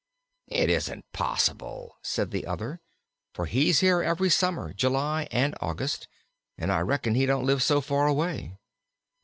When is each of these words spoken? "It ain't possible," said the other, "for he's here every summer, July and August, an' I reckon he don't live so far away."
"It 0.47 0.67
ain't 0.89 1.05
possible," 1.13 1.99
said 2.01 2.31
the 2.31 2.47
other, 2.47 2.81
"for 3.35 3.45
he's 3.45 3.81
here 3.81 4.01
every 4.01 4.31
summer, 4.31 4.73
July 4.73 5.27
and 5.29 5.53
August, 5.61 6.07
an' 6.57 6.71
I 6.71 6.79
reckon 6.79 7.13
he 7.13 7.27
don't 7.27 7.45
live 7.45 7.61
so 7.61 7.81
far 7.81 8.07
away." 8.07 8.57